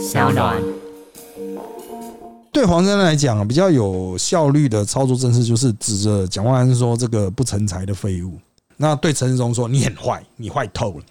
[0.00, 0.56] 小暖。
[2.50, 8.38] 对黄珊珊来讲，比较有效率的操作政策就是指着蒋万安说这个不成才的废物。
[8.78, 11.04] 那对陈时中说你很坏，你坏透了。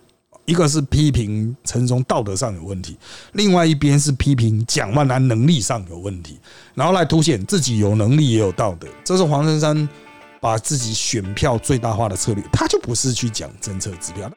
[0.46, 2.98] 一个是批评陈时中道德上有问题，
[3.34, 6.40] 另外一边是批评蒋万安能力上有问题，
[6.74, 8.88] 然后来凸显自己有能力也有道德。
[9.04, 9.88] 这是黄珊珊
[10.42, 14.30] 把自己选票最大化的策略，他就不是去讲政策指标。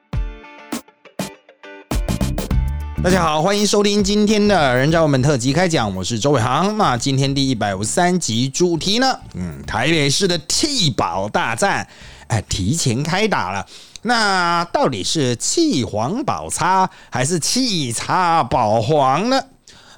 [3.00, 6.76] 大家好，欢迎收听今天的《人渣我们特辑》开讲，我是周伟航。
[6.76, 9.18] 那今天第一百五十三集主题呢？
[9.34, 11.86] 嗯，台北市的弃保大战，
[12.26, 13.66] 哎，提前开打了。
[14.02, 19.42] 那到底是弃黄保差，还是弃差保黄呢？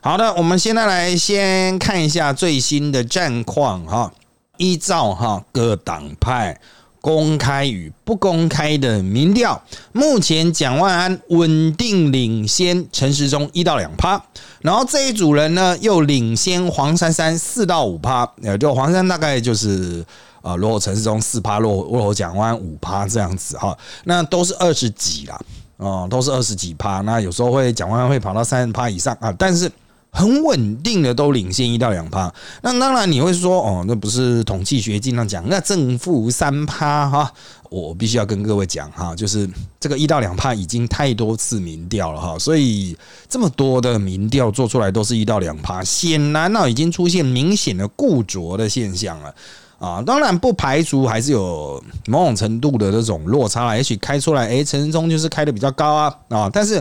[0.00, 4.12] 好的，我们现在来先看一下最新的战况哈。
[4.56, 6.58] 依照哈各党派。
[7.04, 14.18] 公开与不公开的民调，目前蒋万安稳定领先陈时中一到两趴，
[14.62, 20.02] 然后这一组人呢又领先黄珊珊四到五趴，呃，就黄珊大概就是
[20.40, 25.38] 呃落后陈时中四趴，落落后蒋万安五趴这样子哈，那都是二十几啦，
[25.76, 29.70] 哦，都是二十几趴，那有时候会蒋万安会跑到三十趴以上啊，但是。
[30.16, 37.32] 很稳定的都领先一到两趴，那当然你会说哦，那不是统计学经常讲那正负三趴哈，
[37.68, 42.96] 我必须要跟各位讲哈，就是这个一到两趴已经太多次民调了哈，所以
[43.28, 49.34] 这么多的民调做出来都是一到两趴，显然呢已经出现明显的固着的现象了
[49.80, 56.80] 啊，当然不排除还是有某种程度的这种落差，也许开出来哎陈忠就是开的比较高啊啊，但是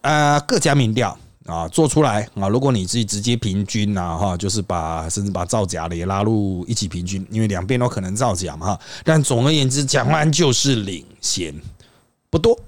[0.00, 1.14] 呃各家民调。
[1.46, 2.48] 啊，做出来啊！
[2.48, 8.80] 如果你自己直接平均呐，哈，就是把甚至把造假的也拉入一起平均，因为两边都可能造假嘛，哈。
[9.04, 11.54] 但总而言之，蒋万就是领先，
[12.30, 12.58] 不多，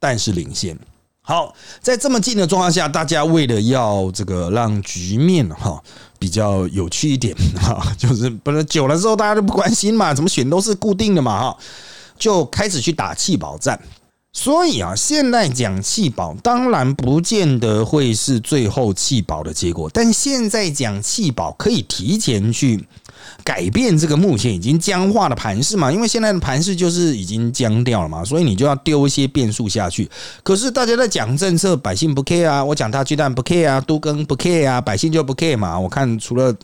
[0.00, 0.78] 但是领先。
[1.24, 5.80] 好，在这么近的状况下，大家为了要这个让局面哈
[6.18, 11.56] 比较有趣一点哈， 就是不是久了之后大家都不关心嘛，怎么选都是固定的嘛，哈，
[12.18, 13.80] 就开始去打气保战。
[14.34, 19.90] 所以啊，现在讲弃保，当然不见得会是最后弃保的结果。
[19.92, 22.82] 但现在讲弃保，可以提前去
[23.44, 25.92] 改变这个目前已经僵化的盘势嘛？
[25.92, 30.10] 因为现在的盘势就是已经僵掉了嘛，所以你就要丢一些变数下去。
[30.42, 35.78] 可是大家在讲政策，百姓不 care 啊，我讲大鸡蛋不 care 啊，都更不 care 啊，百姓就不 care 嘛。
[35.78, 36.54] 我看除了。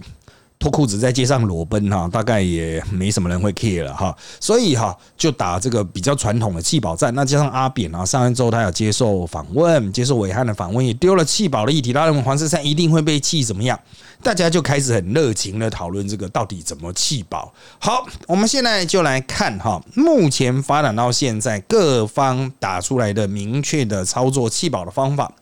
[0.59, 7.15] 脱裤子在街上裸奔哈，大概也没什么人会 care 了哈，所以哈就打这个比较传统的弃保战。
[7.15, 11.93] 那加上阿扁啊，上一周他有接受访问，接受伟汉的访问，也丢了弃保的议题。
[11.93, 13.79] 他认为黄珊珊一定会被弃怎么样？
[14.21, 17.53] 大家就开始很热情的讨论这个到底怎么弃保。
[17.79, 25.33] 好，我们现在就来看哈，目前发展到现在各方打出来的明确的操作弃保的方法。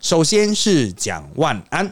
[0.00, 1.90] 首先是蒋万安。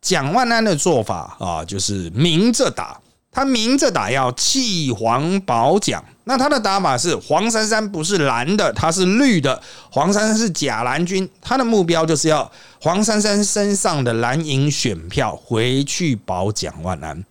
[0.00, 2.98] 蒋万安的做法啊，就是明着打，
[3.30, 6.02] 他明着打要弃黄保蒋。
[6.24, 9.60] 那他的打法是黄珊珊不是蓝的，他是绿的。
[9.90, 12.50] 黄珊珊是假蓝军，他的目标就是要
[12.80, 17.24] 黄珊珊身上的蓝营选票回去保蒋万安。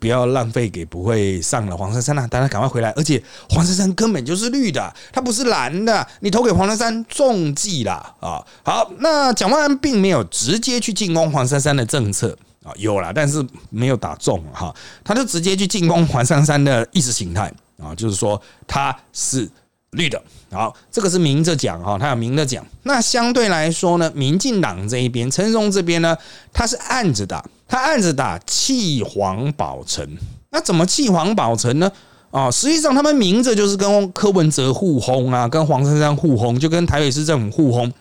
[0.00, 2.26] 不要浪费给不会上了黄珊珊啊！
[2.26, 6.04] 大家赶快回来，而且黄珊珊根本就是绿的，它不是蓝的。
[6.20, 8.42] 你投给黄珊珊中计了啊！
[8.64, 12.34] 好，那蒋万安并没有直接去进攻黄珊珊的政策
[12.64, 14.74] 啊，有了，但是没有打中哈，
[15.04, 19.46] 他就直接去进攻黄珊珊的意识形态啊，就是说他是
[19.90, 20.20] 绿的。
[20.50, 22.66] 好，这个是明着讲哈，他有明着讲。
[22.84, 26.16] 那相对来说呢，民进党这一边，陈荣这边呢，
[26.52, 27.44] 他是暗着打。
[27.70, 30.04] 他暗着打弃黄保城，
[30.50, 31.90] 那怎么弃黄保城呢？
[32.32, 37.92] 啊，实际上他们明着就是跟柯文哲互轰啊，跟黄珊珊互轰，就跟台北市政府互轰，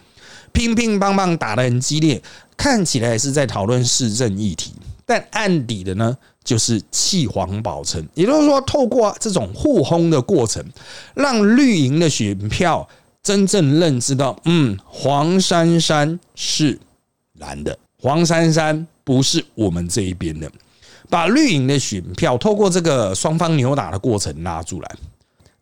[0.52, 2.20] 乒乒乓乓打得很激烈，
[2.58, 4.74] 看起来是在讨论市政议题，
[5.06, 8.04] 但暗底的呢，就是弃黄保城。
[8.16, 10.64] 也就是说，透过这种互轰的过程，
[11.14, 12.90] 让绿营的选票
[13.22, 16.80] 真正认知到，嗯，黄珊珊是
[17.38, 18.88] 蓝的，黄珊珊。
[19.10, 20.48] 不是我们这一边的，
[21.10, 24.96] 把绿营的选票透过这个双方扭打的过程拉出来，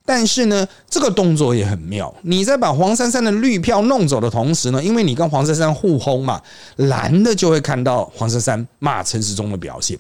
[0.06, 2.14] 但是呢，这个动作也很妙。
[2.24, 6.42] 你在把黄珊珊的绿票弄走的同时呢，因为你跟黄珊珊互轰嘛，
[6.76, 9.98] 蓝的就会看到黄珊珊骂陈时中的表现，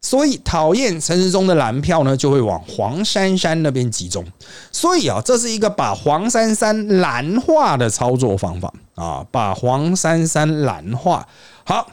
[0.00, 4.24] 所以讨厌陈时中的蓝票呢，就会往黄珊珊那边集中。
[4.72, 11.28] 所以啊，这是一个把黄珊珊蓝化的操作方法啊，把黄珊珊蓝化
[11.62, 11.86] 好。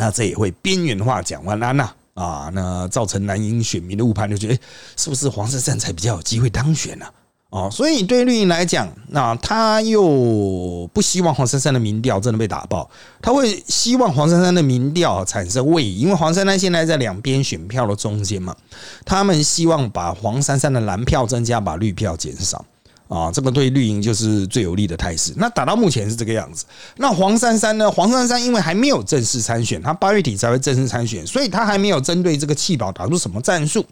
[0.00, 4.58] 那这也会边缘化蒋万安呐啊，那造成蓝营选民的误判，就觉得
[4.96, 7.04] 是不是黄珊珊才比较有机会当选呢？
[7.50, 12.88] 哦，所以对绿营来讲，那他又不希望黄珊珊的民调真的被打爆，
[13.20, 18.56] 他会希望黄珊珊的民调产生位移，因为黄珊珊现在在两边选票的中间嘛，
[19.04, 22.64] 他们希望把黄珊珊的蓝票增加，把绿票减少。
[23.10, 25.34] 啊，这个对绿营就是最有利的态势。
[25.36, 26.64] 那打到目前是这个样子。
[26.96, 27.90] 那黄珊珊呢？
[27.90, 33.84] 黄珊珊因为还没有正式参选，他八月底才会正式参选，所以他还没有针对这个弃保打出什么战术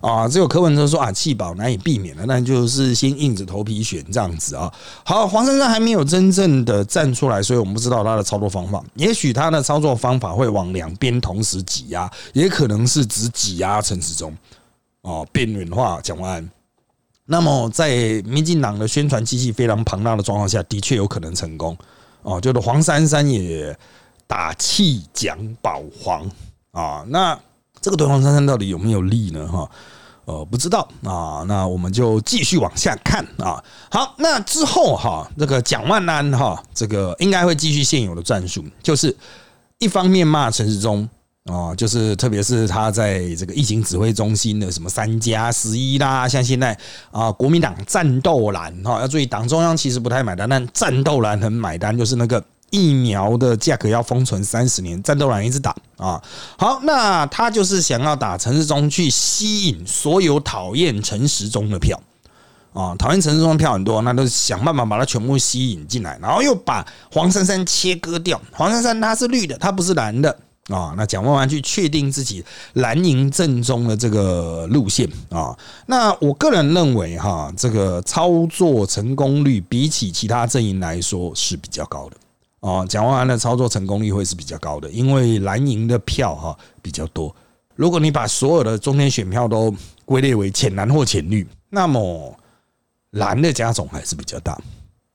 [0.00, 0.28] 啊。
[0.28, 4.72] 只有柯文哲说啊，弃保难以避免了，那就是先硬着头皮选这样子啊。
[5.04, 8.80] 好，黄珊珊还没有真正的站出来，所以我们不知道他的操作方法。
[8.94, 14.32] 也许他的操作方法会往两边同时挤压，也可能是只挤压陈时中
[15.02, 16.50] 哦，边缘化蒋万安。
[17.32, 21.78] 那么，在民进党的宣传机器非常庞大的状况下，的确有可能成功
[22.22, 22.40] 哦。
[22.40, 23.78] 就是黄珊珊也
[24.26, 26.28] 打气讲保皇
[26.72, 27.38] 啊，那
[27.80, 29.46] 这个对黄珊珊到底有没有利呢？
[29.46, 29.70] 哈，
[30.24, 31.44] 呃，不知道啊。
[31.46, 33.62] 那我们就继续往下看啊。
[33.92, 39.16] 好，那之后哈，这个蒋万安哈，这个应该会继续现有的战术，就是
[39.78, 41.08] 一方面骂陈时中。
[41.46, 46.76] 哦，就是特别是他在这个疫情指挥中心的什么三加十一啦，像现在
[47.10, 56.22] 啊，国民党战斗蓝哈，要注意党中央其实不太买单，但战斗蓝很买单，就是那个疫苗的价格要封存三十年，战斗蓝一直打啊。
[56.58, 61.98] 好，那他就是想要打陈时中去吸引所有讨厌陈时中的票
[62.74, 68.38] 啊，讨厌陈时中的票很多，那都是想办法把它全部吸引进来，然后又把黄珊珊切割掉。
[68.52, 70.38] 黄珊珊她是绿的，她不是蓝的。
[70.68, 82.86] 啊，那蒋万安去确定自己蓝营正中的这个路线啊，那我个人认为哈，这个操作成功率比起其他阵营来说是比较高的啊。
[82.86, 87.34] 蒋万安的操作成功率会是比较高的，因为蓝营的票哈比较多。
[87.74, 89.74] 如果你把所有的中间选票都
[90.04, 92.32] 归类为浅蓝或浅绿，那么
[93.10, 94.52] 蓝的加总还是比较大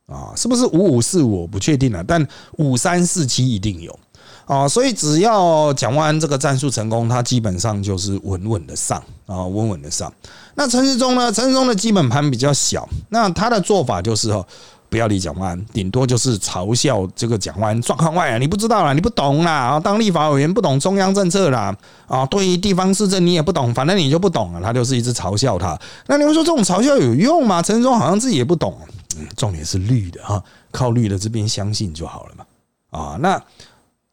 [0.08, 0.34] 啊。
[0.36, 2.28] 是不是五五四我不确定了，但
[2.58, 3.98] 五三四七一定有。
[4.46, 10.12] 啊，所以只要蒋万安这个战术成功，他基本上就是稳稳的上啊，稳稳的上。
[10.54, 11.32] 那陈世忠呢？
[11.32, 14.46] 陈世忠的基本盘比较小，那他的做法就是哦，
[14.88, 21.76] 不要理蒋万安，顶多就是嘲笑这个蒋万安状况外啊，你不知道啦，你不懂啦啊，当立法委员不懂中央政策啦
[22.08, 25.76] 啊，对于地方市政你也不懂，反正你就不懂了，他就是一直嘲笑他。
[26.06, 27.64] 那你们说这种嘲笑有用吗？
[27.64, 28.78] 陈世忠好像自己也不懂，
[29.18, 32.46] 嗯，重点是绿的哈，靠绿的这边相信就好了嘛
[32.92, 33.42] 啊，那。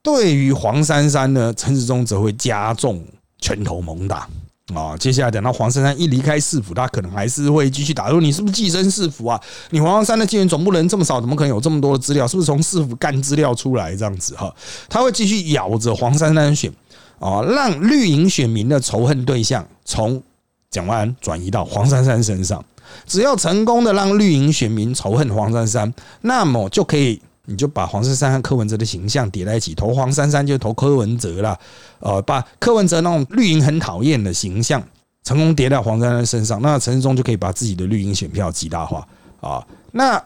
[0.02, 3.04] 对于黄珊珊呢，陈世忠则会加重
[3.38, 4.28] 拳头猛打
[4.74, 4.96] 啊！
[4.96, 8.10] 接下来等到黄珊珊一离开市府，他可能还是会继续打。
[8.10, 9.40] 说你是不是寄生市府啊？
[9.70, 12.26] 你黄珊珊的资源总部人这么少，怎么可能有这么多的资料？
[12.26, 14.52] 是不是从市府干资料出来这样子哈？
[14.88, 16.72] 他会继续咬着黄珊珊选
[17.20, 20.20] 啊，让绿营选民的仇恨对象从
[20.68, 22.64] 蒋万安转移到黄珊珊身上。
[23.06, 27.22] 只要成功的让绿营选民仇恨黄珊珊，那么就可以。
[27.46, 31.58] 你就把黄珊珊和柯文哲的形象叠在一起，投黄珊珊就投柯文哲了，
[31.98, 34.82] 呃，把柯文哲那种绿营很讨厌的形象
[35.24, 39.06] 成功叠到黄珊珊身上，那陈世忠就可以把自己的绿营选票极大化
[39.40, 39.66] 啊。
[39.90, 40.22] 那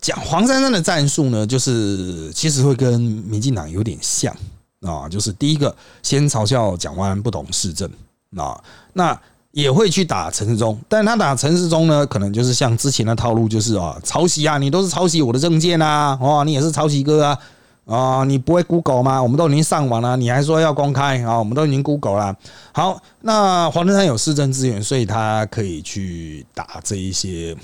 [0.00, 4.34] 讲黄珊珊的战术呢，就是其实会跟民进党有点像
[4.82, 7.90] 啊，就是第一个先嘲笑蒋万安不懂市政
[8.36, 8.62] 啊，
[8.92, 9.18] 那。
[9.52, 17.38] 也会去打陈世忠，但他打陈世忠呢，可能就是像之前的套路，就是啊，抄袭啊，你都是抄袭我的证件啊，哦，你也是抄袭哥啊，
[17.84, 19.22] 啊，你不会 Google 吗？
[19.22, 21.38] 我们都已经上网了，你还说要公开啊？
[21.38, 22.34] 我们都已经 Google 了。
[22.72, 27.54] 好，那黄登山有市政资源，所以他可以去打这一些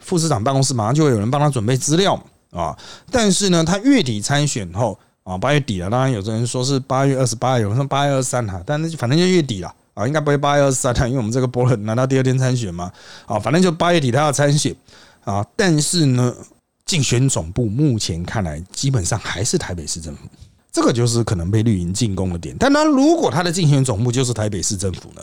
[0.00, 2.76] 副市长办公室，马上就会有人帮他准备资料啊。
[3.10, 9.74] 但是呢，他月底参选后啊，八月底了，当然有的人说是八月二十八，有人说八月二十三哈，但是反正就月底了。
[9.94, 12.90] 啊，应该不会八月二十三，因为我们这个波人难道第二天参选吗？
[13.26, 14.74] 啊，反正就八月底他要参选
[15.24, 15.46] 啊。
[15.54, 16.34] 但是呢，
[16.84, 20.22] 竞选总部目前看来基本上还是台北市政府，
[20.72, 22.56] 这个就是可能被绿营进攻的点。
[22.58, 25.22] 但他如果他的竞选总部就是台北市政府呢，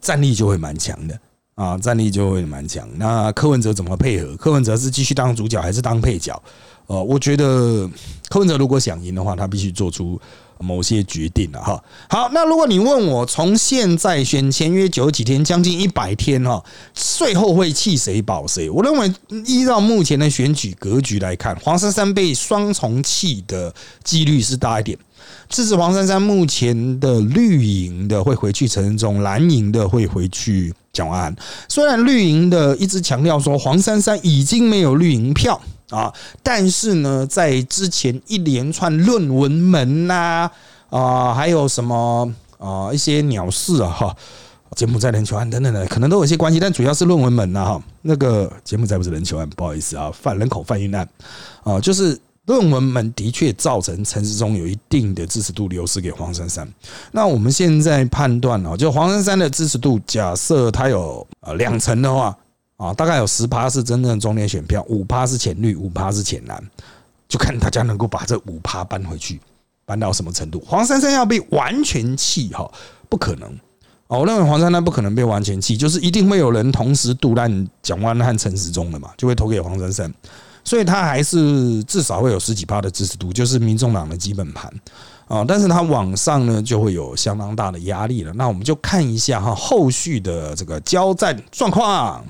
[0.00, 1.20] 战力就会蛮强的
[1.54, 2.88] 啊，战力就会蛮强。
[2.96, 4.34] 那柯文哲怎么配合？
[4.36, 6.42] 柯文哲是继续当主角还是当配角？
[6.86, 7.86] 呃，我觉得
[8.30, 10.18] 柯文哲如果想赢的话，他必须做出。
[10.58, 16.62] 某些决定了哈，好，那如果你问我从现在选签约九几天，将近一百天哈，
[16.94, 18.70] 最后会弃谁保谁？
[18.70, 19.12] 我认为
[19.46, 24.98] 依照目前的选举格局来看，黄珊珊被双重弃的几率是大一点。
[25.48, 31.36] 支持黄珊珊目前的绿营的会回去陈忠，蓝营的会回去蒋万安。
[31.68, 35.60] 虽然绿营的一直强调说黄珊珊已经没有绿营票。
[35.90, 36.12] 啊！
[36.42, 40.50] 但是呢，在之前一连串论文门呐，
[40.90, 44.16] 啊，还有什么啊一些鸟事啊哈，
[44.74, 47.82] 柬埔寨人球案等等的，可能都有一些关系，但主要是论文门呐哈。
[48.02, 51.08] 那个柬埔寨不是人球案，不好意思啊，犯人口贩运案
[51.62, 56.68] 啊，就是论文门的确造成陈世忠有一定的支持度流失给黄珊珊。
[57.12, 62.36] 那我们现在判断啊，就黄珊珊的支持度，假设他有呃两成的话
[62.76, 66.62] 啊，大概有十趴是真正的中年选票，五趴是浅绿，五趴是浅蓝，
[67.28, 69.40] 就看大家能够把这五趴搬回去，
[69.84, 70.62] 搬到什么程度。
[70.66, 72.70] 黄珊珊要被完全弃哈，
[73.08, 73.58] 不可能。
[74.08, 80.14] 我认为黄珊珊不可能被完全弃，就是一定会有人同时杜烂蒋万和陈时中的嘛，就会投给黄珊珊，
[80.62, 84.72] 所以他还是至少会有十几趴的支持度，就是民众党的基本盘
[85.28, 85.44] 啊。
[85.46, 88.32] 但是他往上呢，就会有相当大的压力了。
[88.34, 92.24] 那我们就看一下哈后续的这个交战状况。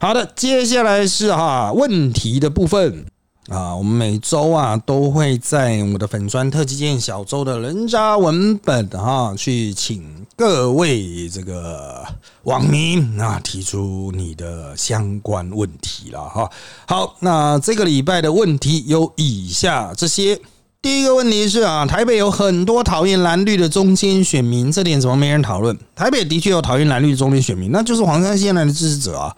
[0.00, 3.06] 好的，接下来是哈问题的部分。
[3.48, 12.04] 啊，我们每周啊都会在我的粉砖特辑见小周的人渣文本哈，去请各位这个
[12.42, 16.50] 网民啊提出你的相关问题了哈。
[16.88, 20.40] 好，那这个礼拜的问题有以下这些。
[20.82, 25.76] 第一个问题是啊，台北有很多讨厌蓝绿的中间选民，这点怎么没人讨论？
[25.94, 29.36] 台北的确有讨厌蓝绿中间选民，那就是黄山现在的支持者啊，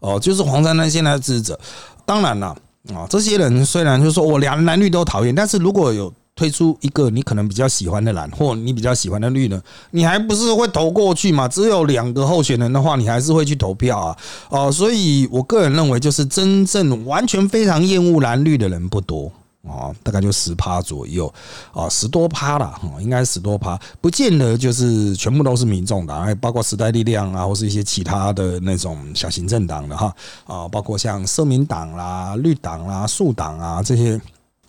[0.00, 1.58] 哦，就是黄山那现在的支持者。
[2.04, 2.56] 当然了。
[2.94, 9.60] 啊，这些人虽然就说我两蓝绿都讨厌，但是如果有推出一个你可能比较喜欢的蓝，或你比较喜欢的绿呢，
[9.90, 11.46] 你还不是会投过去嘛？
[11.46, 14.16] 只有两个候选人的话，你还是会去投票啊。
[14.48, 19.30] 哦，所以我个人认为，就是真正完全非常厌恶蓝绿的人不多。
[19.62, 21.32] 哦，大概就十趴左右，
[21.74, 30.14] 哦，十多趴了，哈，应该十多趴，不见得就是全部都是民众党，还包括时代力量啊，或是一些其他的那种小型政党的哈，
[30.46, 34.18] 啊，包括像社民党啦、绿党啦、树党啊这些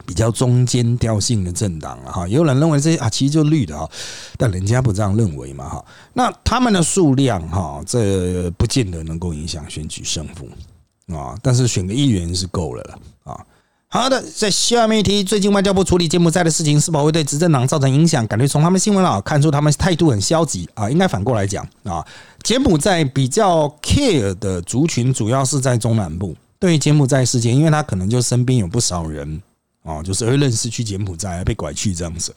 [0.05, 3.89] 比较中间调性的政党了，哈，有人认为这些啊其实就绿的哈，
[4.37, 13.45] 但人家不这样认为嘛，哈，那他们的数量哈，这不见得能够影响选举胜负啊，但是选个议员是够了了啊。
[13.93, 18.25] 好的，在下面一题，最近外交部处理柬埔寨的事情是否会对执政党造成影响？
[18.25, 22.01] 感觉从他们新闻啊看出他们态度很消极啊，应该反过来讲啊，
[22.41, 26.33] 柬埔寨比较 care 的族群主要是在中南部。
[26.57, 29.41] 对于柬埔寨事件，因为他可能就身边有不少人
[29.83, 32.33] 啊，就是会认识去柬埔寨被拐去这样子。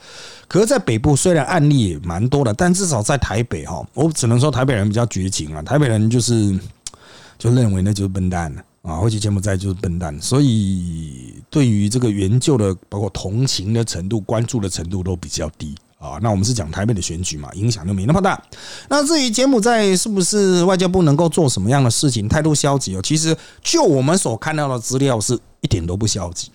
[0.48, 6.58] 可是，在北部虽然案例也蛮多的，但至少在台北哈，我只能说台北人比较绝情啊，台北人就是
[7.38, 8.62] 就认为那就是笨蛋了。
[8.84, 16.18] 啊会去柬埔寨就是笨蛋，所以对于这个援救的，包括同情的程度、关注的程度都比较低啊。
[16.20, 18.38] 那我们是讲台北的选举嘛，影响就没那么大。
[18.90, 23.00] 那至于柬埔寨是不是外交部能够做什么样的事情，态度消极哦？
[23.02, 26.50] 其实就我们所看到的资料，是一点都不消极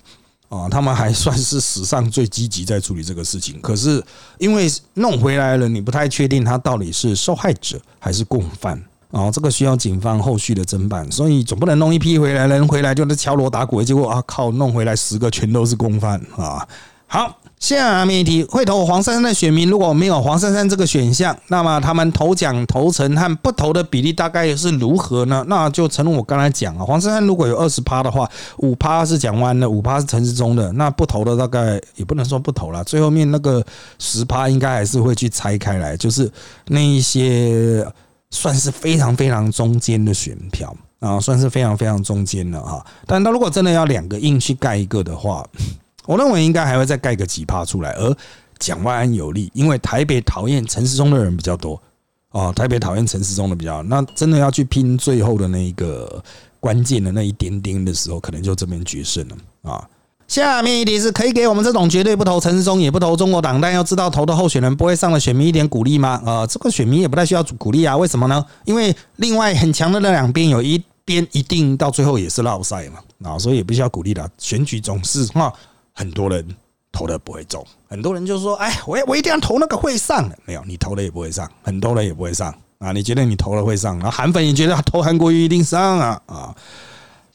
[0.50, 0.69] 啊。
[0.69, 3.59] 他们还算是史上最积极在处理这个事情。
[3.59, 4.03] 可是
[4.38, 8.79] 因为弄回来了，你不太确定他到底是受害者还是共犯。
[9.11, 16.67] 哦，这个需要警方后续的侦办，所以总不能弄一批回来人回来就是敲锣打鼓，结果啊靠，弄回来十个全都是共犯啊！
[17.07, 25.43] 好，下面一题，会投黄珊珊的选民如果没有黄珊珊这个选项，那么他们投奖投成和不投的比例大概是如何呢？
[25.47, 33.65] 那就诚如我刚才讲啊，黄珊珊如果有二十趴的话，五趴是蒋万的，五趴是陈世忠的，那不投的大概也不能说不投了，最后面那个
[33.97, 36.31] 十趴应该还是会去拆开来，就是
[36.67, 37.83] 那一些。
[38.31, 42.86] 算是非常非常中间的选票啊，算是非常非常中间了哈。
[43.05, 45.48] 但他如果真的要两个硬去盖一个的话，
[46.05, 47.91] 我认为应该还会再盖个几趴出来。
[47.93, 48.15] 而
[48.59, 51.81] 蒋万安有利，因为台北讨厌陈时中的人比较多
[52.29, 56.24] 啊，台北讨厌陈时中的比较，那真的要去拼最后的那一个
[56.59, 59.88] 关键的那一点点的时候，可能就这边决胜了啊。
[60.29, 66.21] 下面一题是可以给我们这种绝对不投陈世忠也不投中国党，但要知道投的候选人不会上的选民一点鼓励吗？
[66.24, 67.98] 呃，这个选民也不太需要鼓励啊。
[67.98, 68.45] 为什么呢？
[68.63, 74.29] 因为另外很强的那两边有一边一定到最后也是落赛嘛，啊，所以也不需要鼓励的。
[74.38, 75.51] 选举总是哈，
[75.95, 76.45] 很多人
[76.91, 82.91] 投的不会中，很多人就说，哎，我我一定要投那个会上的，没有，你投了也不会上，很多人也不会上啊。
[82.91, 86.55] 你觉得你投了会上，然后韩粉也觉得投韩国瑜一定上啊啊。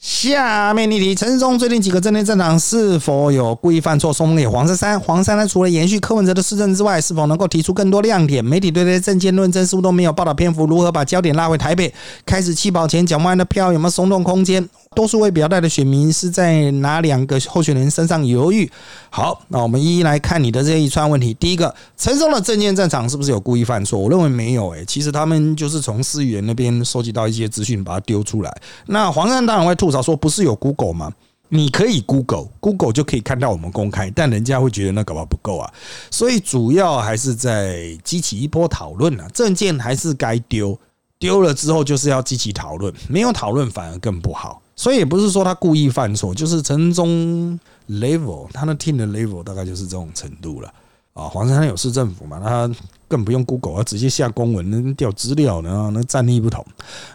[0.05, 4.99] 下面一题：陈世忠最近几个政内政党是否有故意犯错，送给黄珊珊？
[4.99, 8.45] 黄珊珊除了延续柯文哲的市政之外，是否能够提出更多亮点？
[8.45, 11.91] 媒体对这些政见论证似乎都没有报道篇幅，如何把焦点拉回台北？
[12.23, 14.69] 开始弃保前，蒋万安的票有没有松动空间？
[14.95, 18.71] 多数未表态的选民是在哪两个候选人身上犹豫？
[19.09, 21.33] 好，那我们一一来看你的这一串问题。
[21.33, 23.99] 第一个，陈松的证件战场是不是有故意犯错？
[23.99, 28.57] 我认为没有，诶，其实他们就是从思源那边收集到一些资讯，把它丢出来。
[28.87, 31.11] 那黄山当然会吐槽说，不是有 Google 吗？
[31.49, 35.71] 你可以 Google，Google 就可以看到我们公开，但人家会觉得那搞不好不够啊。
[36.09, 40.77] 所以主要还是在激起一波讨论啊，证件还是该丢。
[41.17, 44.61] 丢了之后就是要积极讨论，没有讨论反而更不好。
[44.75, 47.57] 所以也不是说他故意犯错，就是陈忠
[47.89, 50.67] level 他的 team 的 level 大概就是这种程度了
[51.13, 51.23] 啊。
[51.23, 52.69] 黄山有市政府嘛，他
[53.07, 56.65] 更不用 Google，他直接下公文调资料呢，那战力不同。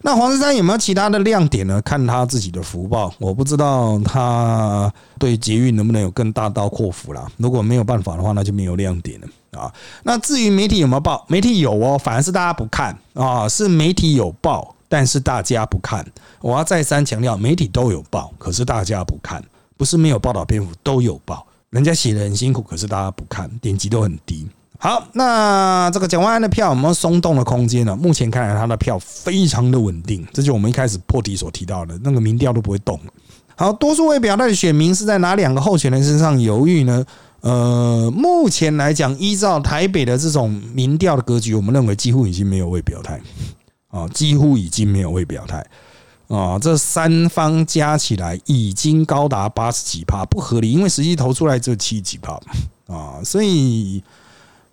[0.03, 1.83] 那黄山有没有其他的亮点呢？
[1.83, 7.27] 看他自己的福报，我不知道他对捷运能不能有更大刀阔斧啦。
[7.37, 9.71] 如果没有办法的话，那就没有亮点了啊。
[10.05, 14.75] 那至于媒体有没有报，媒体有哦，反而是大家不看啊，是媒体有报。
[14.91, 16.05] 但是大家不看，
[16.41, 19.41] 我要再三强调，媒体都有报，可是大家不看，
[19.77, 24.49] 不是没有报道篇幅都有报，人家写的很辛苦，可是大家不看，点击都很低。
[24.81, 27.95] 好，那这个蒋万安的票有没有松动的空间呢？
[27.95, 32.99] 目前看来，他的票非常的稳定，这就我们一开始破题所提到的那个民调都不会动。
[33.55, 37.05] 好，多数未表态的选民是在哪两个候选人身上犹豫呢？
[37.43, 43.21] 呃，目前来讲，依照台北的这种民调的格局，我们认为几乎已经没有未表态。
[43.91, 45.65] 啊，几乎已经没有未表态
[46.29, 46.59] 啊！
[46.59, 52.41] 这三方加起来已经高达八十几趴，不合理，因为实际投出来只有七几趴
[52.87, 54.03] 啊，所以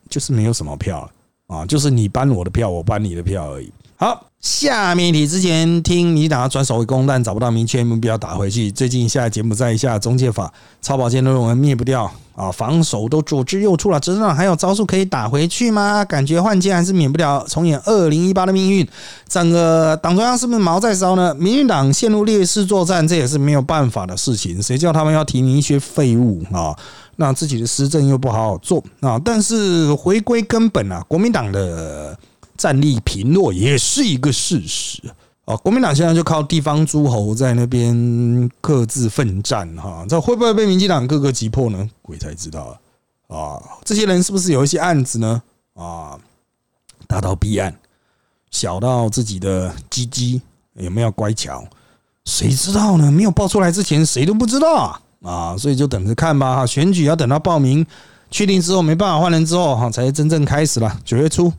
[0.10, 1.10] 就是没有什么票
[1.48, 3.72] 啊，就是你搬我的票，我搬你的票而已。
[3.98, 4.24] 好。
[4.48, 8.72] 下面题之前听你打转守为攻，但找不到明确目标打回去。
[8.72, 10.51] 最近下节目在下中介法，
[10.82, 12.50] 超保健的论文灭不掉啊！
[12.50, 16.04] 防守都左支右绌了，执政党还有招数可以打回去吗？
[16.06, 18.88] 感觉换届还是免不了重演二零一八的命运。
[19.27, 21.36] 整个党中央是不是毛在烧呢？
[21.36, 24.63] 民进党陷入劣势作战，这也是没有办法的事情。
[24.63, 26.74] 谁叫他们要提名一些废物啊？
[27.18, 29.20] 那自己的施政又不好好做啊！
[29.25, 32.18] 但是回归根本啊，国民党的。
[32.58, 35.02] 战力贫弱也是一个事实
[35.46, 35.56] 啊！
[35.58, 41.90] 国民党现在就靠地方诸侯在那边各自奋战哈，这会不会被民进党各个击破呢？
[42.02, 42.78] 鬼才知道
[43.28, 43.62] 啊！
[43.86, 45.42] 这些人是不是有一些案子呢？
[45.76, 46.20] 啊，
[47.08, 47.74] 大到弊案，
[48.52, 50.42] 小到自己的鸡鸡
[50.74, 51.64] 有没有乖巧，
[52.26, 53.10] 谁知道呢？
[53.10, 55.02] 没有报出来之前，谁都不知道啊！
[55.24, 56.58] 啊，所以就等着看吧！
[56.58, 57.86] 哈，选举要等到报名
[58.30, 61.00] 确定之后，没办法换人之后，哈，才真正开始了。
[61.06, 61.54] 九月初。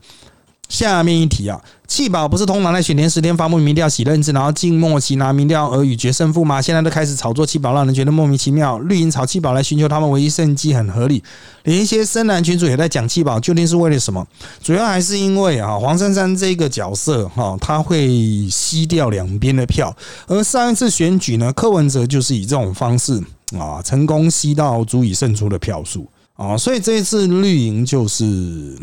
[0.69, 6.61] 下面一题啊，弃保不是通常在选前十天发布民调洗认知，然后进末期拿民调而与决胜负吗？
[6.61, 8.77] 现在都开始炒作弃保，让人觉得莫名其妙。
[8.77, 11.23] 绿营炒弃保来寻求他们唯一胜机，很合理。
[11.63, 14.25] 连一些深蓝群主也在讲弃保，究竟是为了什么？
[14.61, 19.93] 主要还是因为啊，黄珊珊这个角色哈，他会吸掉两边的票。
[20.27, 23.19] 而上一次选举呢，柯文哲就是以这种方式
[23.57, 28.77] 啊，成功吸到足以胜出的票数啊，所以这一次绿营就是。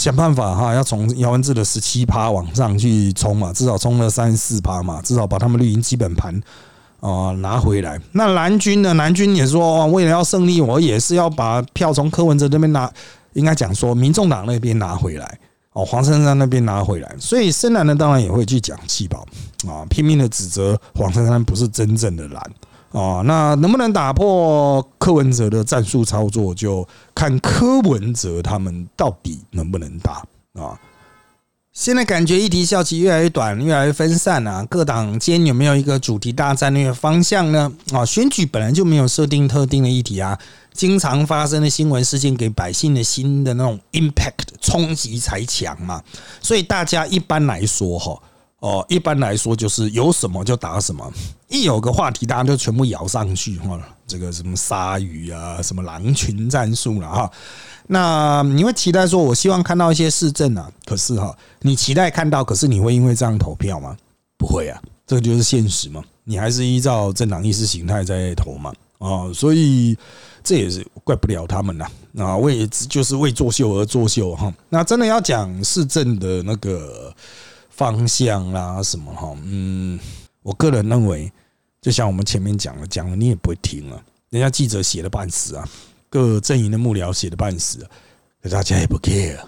[0.00, 6.34] 想办法哈，要从姚文智的十七趴往上去冲嘛，至少冲了三四趴嘛，至少把他们绿营基本盘
[7.00, 8.00] 啊拿回来。
[8.12, 8.94] 那蓝军呢？
[8.94, 12.90] 蓝军也说，为了要胜利，我也是要把票从柯文哲那边拿，
[13.34, 15.38] 应该讲说，民众党那边拿回来，
[15.74, 17.14] 哦，黄珊珊那边拿回来。
[17.18, 19.18] 所以深蓝呢，当然也会去讲气保
[19.68, 22.42] 啊，拼命的指责黄珊珊不是真正的蓝。
[22.92, 30.24] 哦，那能不能打破柯文哲的战术操作，就看柯文哲他们到底能不能打
[30.54, 30.78] 啊？
[31.72, 34.66] 现在感觉议题效期越来越短，越来越分散啊。
[34.68, 37.72] 各党间有没有一个主题大战略方向呢？
[37.92, 40.36] 啊，选举本来就没有设定特定的议题啊，
[40.72, 46.02] 经常发生的新闻事件给百姓的新的那种 impact 冲击才强嘛。
[46.42, 48.20] 所以大家一般来说哈。
[48.58, 51.10] 哦，一般来说就是有什么就打什么，
[51.50, 53.78] 一有个话题，大家就全部摇上去哈。
[54.06, 57.30] 这个什么鲨鱼啊，什么狼群战术了哈。
[57.88, 63.96] 那你会期待说，我希望看到一些市政啊，可是哈，你期待看到，可是你会因为这样投票吗？
[64.38, 66.02] 不会啊，这个就是现实嘛。
[66.24, 68.72] 你还是依照政党意识形态在投嘛。
[68.98, 69.96] 啊，所以
[70.44, 71.86] 这也是怪不了他们呐。
[72.18, 74.52] 啊，为就是为作秀而作秀哈。
[74.68, 77.14] 那真的要讲市政的那个。
[77.70, 79.34] 方向啦，什么哈？
[79.42, 79.98] 嗯，
[80.42, 81.32] 我个人认为，
[81.80, 84.02] 就像我们前面讲了，讲了你也不会听了。
[84.28, 85.68] 人家记者写的半死啊，
[86.08, 87.86] 各阵营的幕僚写的半死，
[88.42, 89.38] 可大家也不 care，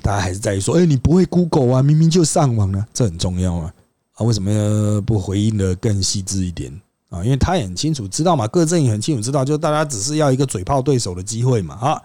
[0.00, 1.82] 大家还是在于说，哎，你不会 Google 啊？
[1.82, 3.72] 明明就上网了，这很重要啊！
[4.14, 6.72] 啊，为什么不回应的更细致一点
[7.10, 7.22] 啊？
[7.22, 11.74] 因为他也很清楚知道嘛，各阵营很清楚知道，就大家只是要一个嘴炮对手的机会嘛。
[11.74, 12.02] 啊，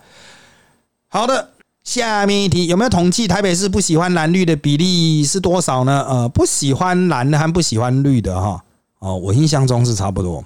[1.08, 1.52] 好的。
[1.84, 6.06] 下面一题有没有统计台北市不喜欢蓝绿的比例是多少呢？
[6.10, 8.62] 呃，不喜欢蓝的和不喜欢绿的哈，
[9.00, 10.44] 哦，我印象中是差不多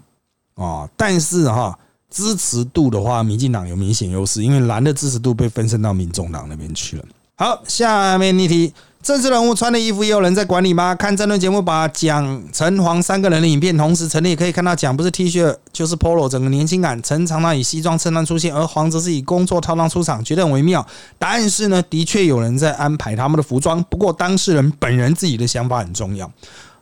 [0.55, 1.77] 哦，但是哈，
[2.09, 7.05] 支持度的话，民进党有明显优势，因为蓝的支持度被分身到民众党那边去了。
[7.35, 10.93] 好，下面一题，政治人物穿的衣服也有人在管理吗？
[10.93, 17.01] 看争论节目，把蒋、陈、黄三个人的影片同时陈列，可以看到蒋不是 T 恤就是 Polo，整个年轻感。
[17.01, 20.85] 陈常常以西装衬衫出现，而黄则是以工作套装出场，觉得很微妙。
[21.17, 26.29] 答案是呢，的确有人在安排他们的服装，不过当事人本人自己的想法很重要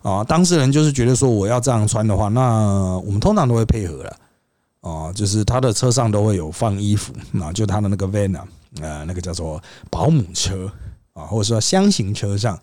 [0.01, 0.23] 啊。
[0.23, 4.15] 当事人就是觉得说我要这样穿的话，那我们通常都会配合了
[4.81, 8.45] 啊，就是他的车上都会有放衣服，那就他的那个 van 啊，
[9.05, 10.71] 那个叫做保姆车。
[11.13, 12.57] 啊，或者说箱型车上，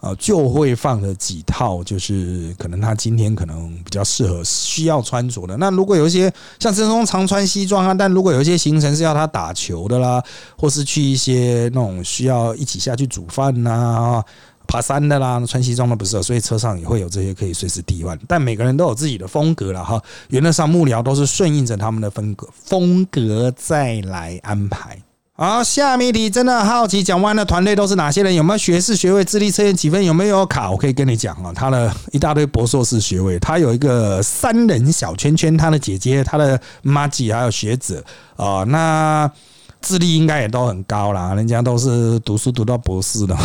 [0.00, 5.56] 啊，就会放了几套，就是可能他今天可能比较适合需要穿着的。
[5.58, 10.22] 那如果有一些像郑中常穿西装啊，但如果有一些行程是要他打球的啦，
[10.56, 14.24] 或是去一些那种需要一起下去煮饭呐、
[14.68, 18.16] 爬山的啦，穿西装的不是，所以车上也会有这些可以随时替换。
[18.28, 24.98] 但每个人都有自己的风格了哈，原则上幕僚都是顺应着他们的风格风格再来安排。
[25.40, 28.34] 好，下面题真的好奇，讲完的团队都是哪些人？
[28.34, 29.24] 有没有学士学位？
[29.24, 30.04] 智力测验几分？
[30.04, 30.68] 有没有卡？
[30.68, 38.04] 我可以跟你讲啊，他的一大堆博硕士学位，他有一个三人小圈圈，他的姐姐、他的妈姐还有学者
[38.34, 39.30] 啊，那
[39.80, 43.36] 智力应该也都很高啦，人家都是读书读到博士的，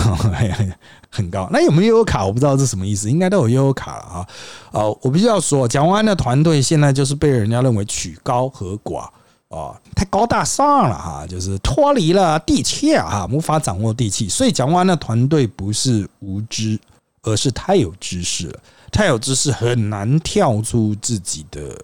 [1.10, 1.48] 很高。
[1.52, 2.26] 那有没有优卡？
[2.26, 4.28] 我不知道这什么意思，应该都有优卡了啊。
[4.72, 9.08] 哦，我必须要说，讲完的团队现在就是被人家认为曲高和寡。
[9.50, 14.28] 啊，太高大上了哈，就是脱离了地气啊，无法掌握地气。
[14.28, 16.80] 所以蒋万的团队不是无知，
[17.22, 18.60] 而是太有知识了，
[18.92, 21.78] 太有知识很难跳出自己的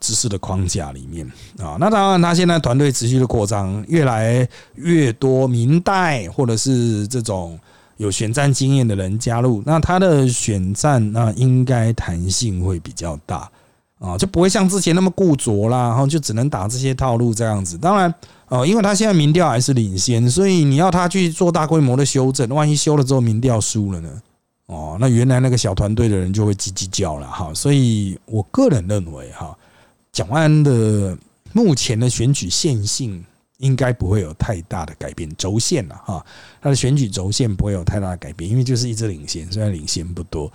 [0.00, 1.26] 知识的框架里面
[1.58, 1.76] 啊。
[1.78, 7.58] 那当然，他现在团队持续的扩张，越来越多明代或者是这种
[7.96, 13.50] 有选战经验的人加入，那他的选战那应该弹性会比较大。
[13.98, 17.78] 啊，就不会像之前那么固着啦，然后就只能打这些套路这样子。
[17.78, 18.14] 当然，
[18.50, 24.10] 呃，因为他现在民调还是领先，所以你要他去做大规模的修正，万一修了之后民调输了呢？
[24.66, 27.50] 哦，那原来那个小团队的人就会叽叽叫了哈。
[27.54, 29.56] 所以我个人认为哈，
[30.16, 31.14] 蒋万安的
[31.52, 33.22] 目前的选举线性
[33.58, 36.24] 应该不会有太大的改变，轴线了哈，
[36.62, 40.50] 他的选举轴线不会有太大的改变，因为就是一直领先，虽然领先不多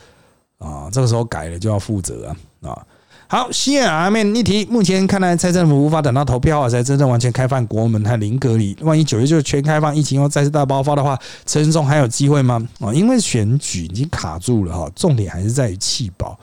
[0.58, 2.88] 啊，这个时候改了就要负责啊啊。
[3.28, 8.76] 好，下面一题，目前看来，蔡政府无法等到投票啊才真正完全开放国门和零隔离。
[8.82, 12.68] 万一九月就全开放，疫情又再次大爆发的话，陈松还有机会吗？
[12.80, 16.36] 啊，因为选举已经卡住了哈，重点还是在于弃保。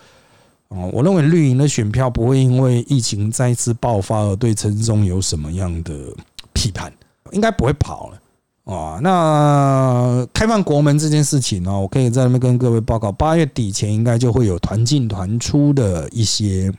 [0.68, 5.94] 哦，我认为绿营的选票不会因为疫情再次爆发而对陈松有什么样的
[6.52, 6.92] 批判，
[7.32, 8.20] 应该不会跑了。
[8.64, 16.70] 啊，那开放国门这件事情呢，我可以在那边跟各位报告，八月底前应该就会有团进团出的一些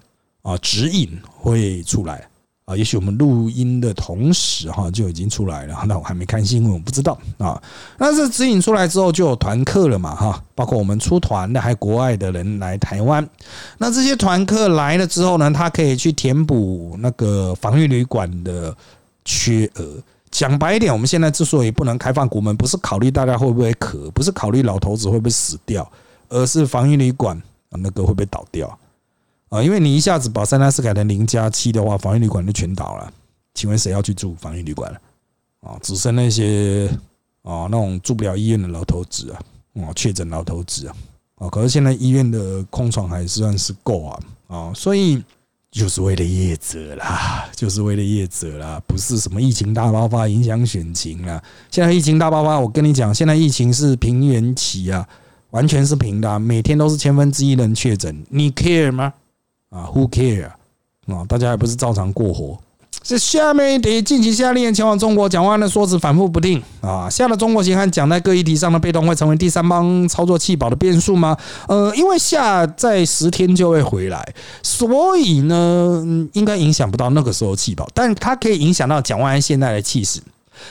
[0.44, 2.30] 啊指引会出来
[2.70, 7.60] 啊，也许我们录音的同时哈就已经出来了， 那我还没看新闻，我不知道啊。
[7.98, 13.28] 那这指引出来之后就有团客了嘛哈，包括我们出团的，还有国外的人来台湾，
[13.80, 18.76] 那这些团客来了之后呢，他可以去填补那个防御旅馆的
[19.26, 19.98] 缺额。
[20.30, 25.92] 讲白一点，我们现在之所以不能开放国门，不是考虑大家会不会渴，不是考虑老头子会不会死掉，
[26.28, 28.78] 而是防疫旅馆那个会不会倒掉
[29.50, 29.62] 啊？
[29.62, 33.12] 因为你一下子把三大四改成零加七的话，防疫旅馆就全倒了。
[33.54, 35.00] 请问谁要去住防疫旅馆了？
[35.62, 36.88] 啊，只剩那些
[37.44, 39.40] 啊那种住不了医院的老头子啊，
[39.84, 40.96] 啊确诊老头子啊，
[41.36, 45.24] 啊，可是现在医院的空床还算是够啊，啊，所以。
[45.72, 51.40] 就是为了业者啦，就是为了业者啦，不是什么疫情大爆发影响选情啦。
[51.70, 55.08] 现在疫情大爆发，我跟你讲，现在疫情是平原期啊，
[55.52, 59.14] 完全是平的，啊每天都是千分之一人确诊，你 care 吗？
[59.70, 60.56] 啊，Who care 啊？
[61.28, 62.58] 大家还不是照常过活？
[63.02, 67.10] 这下面一题，近期下令前往中国，蒋万安的说辞反复不定啊。
[67.10, 71.36] 下了中国行和蒋在各议题上的被动会成为第三方操作弃保的变数吗？
[71.68, 76.04] 呃，因为下在十天就会回来，所以呢，
[76.34, 80.20] 应该影响不到那个时候弃保，但它可以影响到蒋万安现在的气势。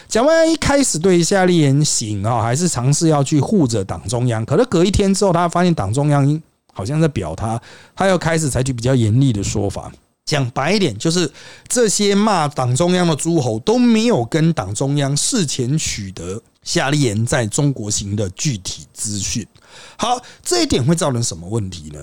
[0.06, 6.40] 蒋万安一开始对夏立言行啊，还是尝试要去护着党中央，可是隔一天之后，他发现党中央
[6.78, 7.60] 好像在表他，
[7.96, 9.92] 他要开始采取比较严厉的说法。
[10.24, 11.28] 讲白一点，就是
[11.66, 19.44] 这些骂党中央的诸侯都没有跟党中央事前取得夏利言在中国行的具体资讯。
[19.96, 21.98] 好，这一点会造成什么问题呢？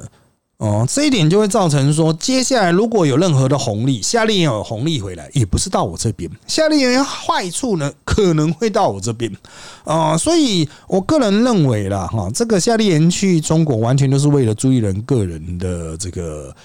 [0.58, 9.32] 哦，这一点就会造成说，接下来如果有任何的红利，夏令营有红利回来，也不是到我这边；夏令营坏处呢，可能会到我这边。
[9.84, 16.56] 啊，所以我个人认为啦，哈，这个夏令营去中国完全都是为了朱一仁个人的这个。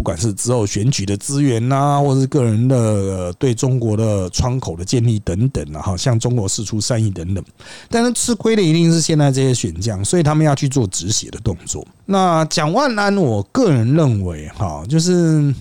[0.00, 7.44] 不管是之后选举的资源呐，或是个人的对中国的窗口的建立等等啊，哈，向中国释出善意等等。
[7.90, 11.86] 但是吃亏的一定是现在这些选将，所以他们要去做止血的动作。
[12.06, 15.54] 那蒋万安，我个人认为哈，就是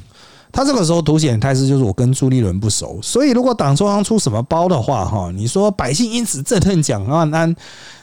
[0.54, 7.54] 他这个时候凸显态势，就是我跟朱立伦不熟，所以如果党中央出什么包的话，哈，你说百姓因此憎恨蒋万安。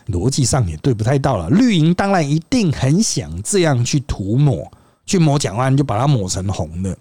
[0.09, 4.70] 逻辑上也对不太到了，绿营当然一定很想这样去涂抹，
[5.07, 6.97] 去抹蒋万安，就把它抹成红的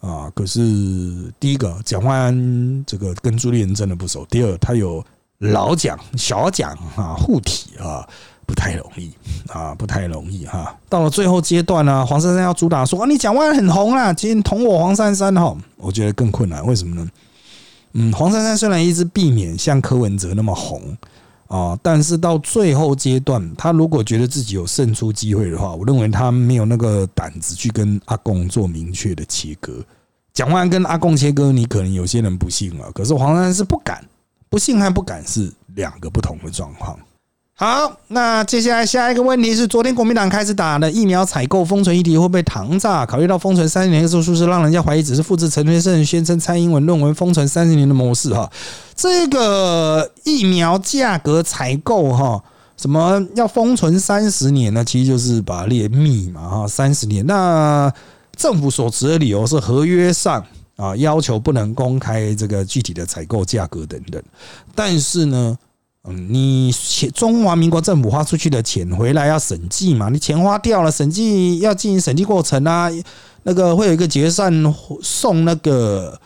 [0.00, 0.30] 啊。
[0.34, 0.60] 可是
[1.38, 5.04] 第一个，蒋万安这个跟朱立伦真的不熟；第二，他有
[5.38, 8.08] 老蒋、小蒋啊护体啊，
[8.46, 9.12] 不太容易
[9.48, 10.74] 啊，不太容易哈。
[10.88, 16.64] 到了最后阶段呢，黄珊珊要主打说啊，你蒋万安很红啊，今天捅我黄珊珊哈，我觉得更困难。
[16.64, 17.10] 为什么呢？
[17.92, 20.96] 嗯，黄珊珊虽然一直避免像柯文哲那么红。
[21.48, 21.78] 啊！
[21.82, 29.84] 但是到最后阶段，他如果觉得自己有胜出机会的话，我认为他没有那个胆子去跟阿贡做明确的切割。
[30.32, 34.04] 讲完跟阿贡切割，你可能有些人不信了，可是黄山是不敢，
[34.50, 36.98] 不信还不敢是两个不同的状况。
[37.58, 43.06] 好，那接下来下一个问题是，昨天国民党开始打的疫苗采购封存议题会被糖炸？
[43.06, 48.34] 考虑到封存三十年的时候，是不是让人家怀疑只是复制陈先生宣称蔡英文论文封存三十年的模式？
[48.34, 48.52] 哈，
[48.94, 52.44] 这个疫苗价格采购哈，
[52.76, 54.84] 什么要封存三十年呢？
[54.84, 57.26] 其实就是把列密嘛哈，三十年。
[57.26, 57.90] 那
[58.36, 60.44] 政府所持的理由是合约上
[60.76, 64.22] 啊要求不能公开这个具体的采购价格等等，
[64.74, 65.56] 但是呢。
[66.08, 70.08] 嗯，你钱中华民国政府花出去的钱回来要审计嘛？
[70.08, 72.88] 你钱花掉了，审计要进行审计过程啊，
[73.42, 74.52] 那个会有一个结算
[75.02, 76.18] 送那个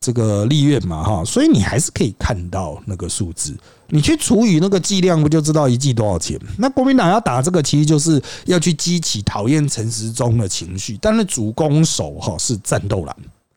[0.00, 3.56] 这个利润嘛，哈，所以你还是可以看到那个数字，
[3.88, 6.38] 你去除以那个计量，不就知道一季多少钱？
[6.58, 13.16] 那国民党要打这个，其实就是要去激起讨厌陈时中的情绪，但是主攻手哈是战斗蓝，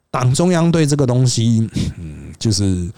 [0.10, 2.90] 党中央对这个东西，嗯，就是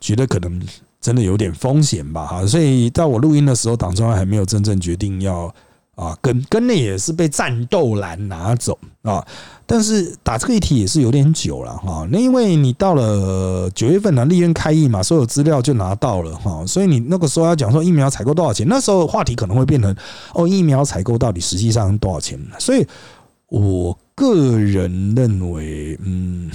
[0.00, 0.60] 觉得可能。
[1.06, 5.54] 真的有点风险吧，哈，所以在我录音的时候，党中央还没有真正决定要
[5.94, 9.24] 啊跟跟那也是被战斗蓝拿走啊，
[9.66, 19.94] 但是打这个议题也是有点久了哈，那因为你到了九月份呢，立院开议嘛，所有资料就拿到了哈，所以你那个时候要讲说疫苗采购多少钱，那时候话题可能会变成
[20.34, 22.36] 哦，疫苗采购到底实际上多少钱？
[22.58, 22.84] 所以
[23.46, 26.50] 我个人认为，嗯，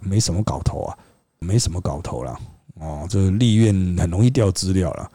[0.00, 0.98] 没什么搞头啊，
[1.38, 2.36] 没什么搞头了。
[2.82, 5.08] 哦，这立院很容易掉资料了，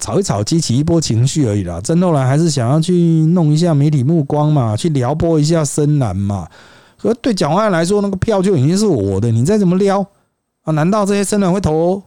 [0.00, 1.80] 炒一炒激起一波情绪而已啦。
[1.80, 2.92] 郑斗兰还是想要去
[3.26, 6.48] 弄一下媒体目光嘛，去撩拨一下深蓝嘛。
[6.98, 10.04] 可对蒋万安来说，那个票就已经是我的，你再怎么撩
[10.62, 10.72] 啊？
[10.72, 12.02] 难道这些深蓝会投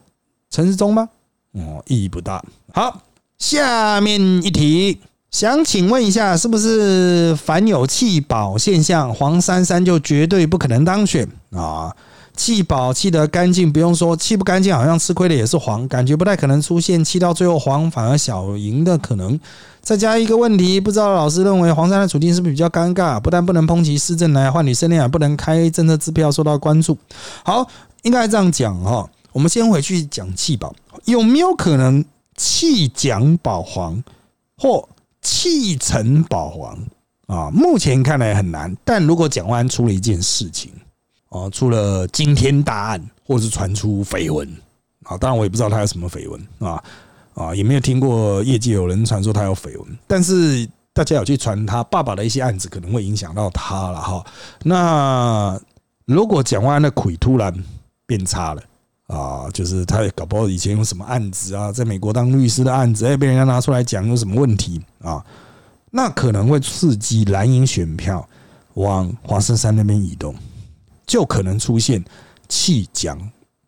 [0.50, 1.08] 陈世忠吗？
[1.54, 2.44] 哦，意义不大。
[2.74, 3.02] 好，
[3.38, 5.00] 下面一题，
[5.32, 11.96] 想请问一下，是不是凡有弃保现象，黄珊珊就绝对不可能当选啊？
[12.36, 19.40] 气保气得干净，不用说，气不干净，好像吃亏的也是黄，感觉不太可能出现气到最后黄反而小赢的可能。
[19.82, 23.20] 再加一个问题，不知道老师认为黄山的处境是不是比较尴尬？
[23.20, 26.98] 不但不能抨击市政来换女生恋，不能开政策支票受到关注。
[27.44, 27.68] 好，
[28.02, 29.08] 应该这样讲哈。
[29.32, 30.74] 我们先回去讲气保，
[31.06, 32.04] 有没有可能
[32.36, 34.04] 弃蒋保黄
[34.58, 34.88] 或
[35.22, 36.78] 弃陈保黄
[37.28, 37.52] 啊？
[37.52, 40.72] 目前看来很难，但如果蒋万出了一件事情。
[41.30, 44.48] 哦，出了惊天大案，或是传出绯闻
[45.04, 45.18] 啊！
[45.18, 46.82] 当然，我也不知道他有什么绯闻啊
[47.34, 49.98] 啊，也没有听过业界有人传说他有绯闻。
[50.08, 54.26] 但是大家有去传他爸爸的一些案子，可能会影响到他了哈。
[54.64, 55.60] 那
[56.06, 57.54] 如果蒋万安的腿突然
[58.06, 58.64] 变差了
[59.08, 65.24] 啊，就是他搞不好以前有什么案子啊，在美国当律师的案子，哎，被人家拿出来讲有什么问题啊？
[65.92, 68.28] 那可能会刺激蓝营选票
[68.76, 70.34] 往华盛山那边移动。
[71.06, 72.04] 就可能出现
[72.48, 73.18] 弃蒋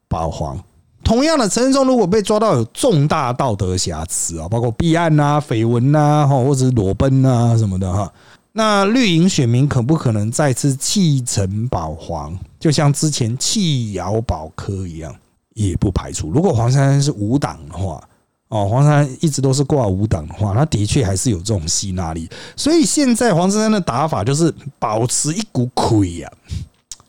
[0.08, 0.58] 保黄。
[1.04, 8.12] 同样的，陈振忠如果被抓到有重大道德瑕疵啊，包括弊案呐、绯闻呐，或者是裸奔呐什么的哈，
[8.52, 12.38] 那绿营选民可不可能再次弃陈保黄？
[12.60, 15.16] 就像之前弃姚保科一样，
[15.54, 16.30] 也不排除。
[16.30, 18.04] 如果黄珊珊是无党的话，
[18.50, 22.28] 哦，黄珊珊一直都是挂无党的话，那的确还是有这种吸纳力。
[22.58, 26.30] 所以现在黄珊珊的打法就是保持一股亏呀。
[26.30, 26.36] 啊，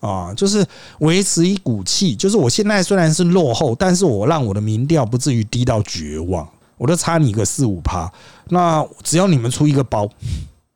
[0.00, 0.64] 啊就是
[1.00, 8.10] 维持一股气，就是我现在虽然是落后，但是我让我的民调不至于低到绝望，我都差你个四五趴，
[8.50, 10.08] 那只要你们出一个包，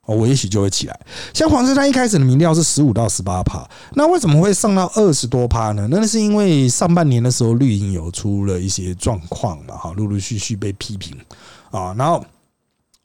[0.06, 1.00] 我也许就会起来。
[1.32, 5.87] 像黄珊珊一开始的民调是十五到十八趴，那为什么会上到二十多趴呢？
[5.90, 11.16] 那是因为上半年的时候绿营有出了一些状况嘛，哈，陆陆续续被批评
[11.70, 12.24] 啊，然后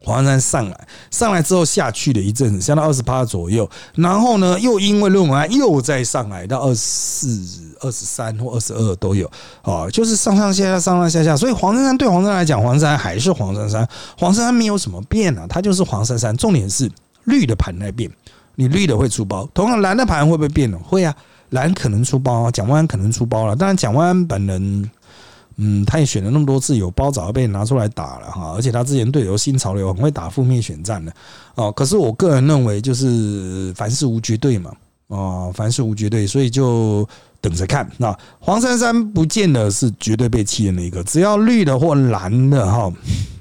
[0.03, 9.29] 黄珊珊上来，上来之后下去了一阵子，下到二十趴左右，然后呢，又因为论文案又再上来到二十四、二十三或二十二都有
[9.63, 11.35] 啊，就是上上下下、上上下下。
[11.35, 16.35] 所以黄珊珊对黄珊珊来讲，黄珊珊还是黄珊珊，黄珊珊没有什么变啊，它就是黄珊珊。
[16.37, 16.89] 重点是
[17.23, 18.09] 绿的盘在变，
[18.53, 20.77] 你绿的会出包，同样蓝的盘会不会变呢？
[20.83, 21.13] 会啊，
[21.49, 23.55] 蓝可能出包，蒋万安可能出包了。
[23.55, 24.91] 当然，蒋万安本人。
[25.57, 31.11] 嗯，他也选了那么多次，有包早就被拿出来打了哈，而且他之前队友新潮流很会打负面选战的
[31.55, 31.71] 哦。
[31.71, 34.71] 可是我个人认为，就是凡事无绝对嘛，
[35.07, 37.07] 哦，凡事无绝对，所以就
[37.41, 37.89] 等着看。
[37.97, 42.93] 那黄珊珊不见得是绝对被弃的那一个，只要绿的或蓝的哈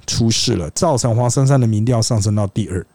[0.06, 2.86] 出事了，造成黄珊珊的民调上升到第二，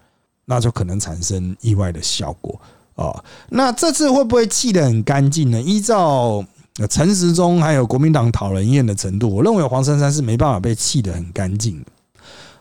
[0.46, 2.60] 那就可能产生意外的效果
[2.96, 3.24] 啊。
[3.50, 5.62] 那这次会不会气的很干净呢？
[5.62, 6.44] 依照
[6.78, 11.84] 那陈时中还有国民党讨人厌的程度，我认为黄珊珊是没办法被气得很干净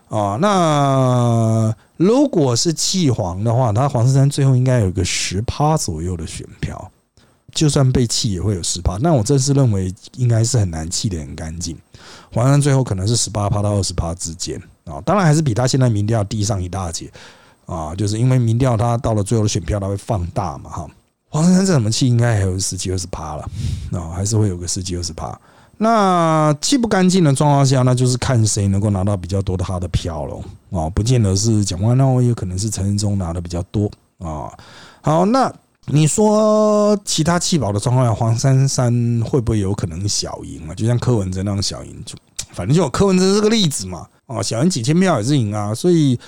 [0.09, 0.37] 啊。
[0.41, 6.91] 那如果是弃黄的话，他黄珊珊最后应该有个十趴左右的选票，
[7.55, 8.99] 就算被弃也会有十趴。
[9.01, 11.77] 那我真是认为应该是很难弃得很干净。
[12.33, 17.09] 黄珊珊最后可能是十八趴到二十趴之间啊，当然还是比他现在民调低上一大截
[17.67, 20.91] 啊，就是因为民调他到了最后的选票他会放大嘛哈。
[21.31, 23.49] 黄珊珊这什么气应该还有十几二十趴了，
[23.93, 25.37] 啊，还是会有个十几二十趴。
[25.79, 30.43] 那气不干净的状况下，那就是看谁能够拿到比较多的他的票喽。
[30.71, 34.53] 啊，不见得是蒋万安，也可能是陈仁忠拿的比较多啊。
[35.01, 35.51] 好，那
[35.87, 40.75] 你说其他气保的状况下，黄珊珊会不会有可能小赢啊？
[40.75, 42.15] 就像柯文哲那样小赢，就
[42.53, 44.07] 反正就有柯文哲这个例子嘛。
[44.27, 46.19] 啊，小赢几千票也是赢啊，所以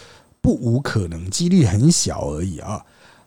[0.40, 2.80] 不无可能，几率很小而已啊。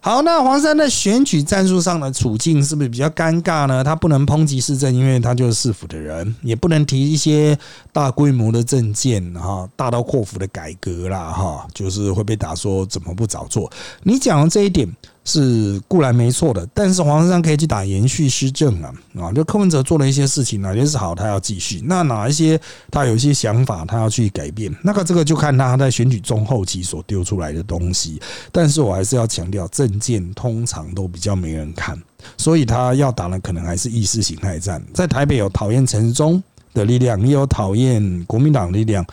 [0.05, 3.83] 好，那黄山在选举战术上的处境是不是比较尴尬呢？
[3.83, 7.57] 他不能抨击市政，因为他就是市府的人，也不能提一些
[7.91, 13.67] 大规模的政见哈，大刀阔斧的改革啦哈，就是会被打说怎么不早做。
[14.03, 14.87] 你讲的这一点。
[15.25, 19.31] 是固然没错的，但是黄珊珊可以去打延续施政啊啊！
[19.31, 22.59] 就柯文哲做了一些事情，哪些是好，他要继续；那哪一些
[22.91, 24.71] 他有一些想法，他要去改变。
[24.83, 28.21] 那个这个就看他在选举中后期所丢出来的东西。
[28.51, 31.99] 但是我还是要强调，政见通常都比较没人看，
[32.37, 34.79] 所以他要打的可能还是意识形态战。
[34.93, 39.03] 在台北有讨厌陈忠的力量，也有讨厌国民党力量。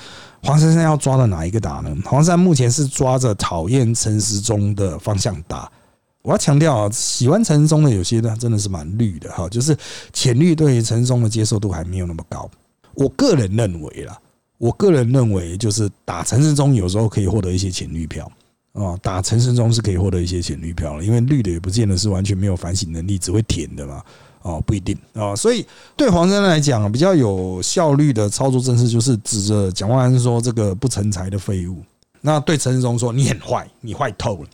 [0.43, 1.91] 黄珊珊要抓的哪一个打呢？
[2.05, 5.71] 黄珊目前是抓着讨厌陈时中的方向打。
[6.23, 9.77] 我要强调啊，喜欢陈松的有些呢，真的是蛮绿的哈，就是
[10.13, 12.49] 浅绿对陈松的接受度还没有那么高。
[12.95, 14.17] 我个人认为啦，
[14.59, 18.31] 我个人认为就是打陈世忠有时候可以获得一些浅绿票
[18.73, 24.03] 啊，打陈世忠是可以获得一些浅绿票了，因为绿的也不见得是完全没有反省能力，只会舔的嘛，
[24.43, 31.83] 哦不一定啊，所以对黄山来讲比较有效率的操作政策就是指着蒋万安说这个不成才的废物，
[32.21, 34.49] 那对陈世忠说你很坏，你坏透了。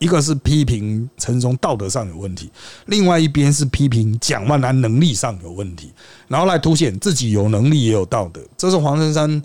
[0.00, 2.50] 一个是批评陈松道德上有问题，
[2.86, 5.92] 另外一边是批评蒋万安能力上有问题，
[6.26, 8.40] 然后来凸显自己有能力也有道德。
[8.56, 9.42] 这是黄珊珊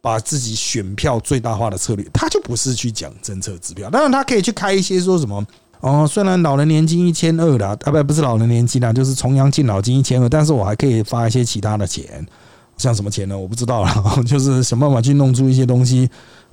[0.00, 5.46] 把自己选票最大化的策略，他就不是去讲政策指标，当然他可以去开一些说什么
[5.80, 12.26] 哦，虽然老人年金一千二啦，啊不不是老人年金啦，就是重阳敬老金一千二，但是我还可以发一些其他的钱，
[12.78, 13.36] 像什么钱呢？
[13.36, 13.92] 我不知道了，
[14.24, 16.08] 就是想办法去弄出一些东西。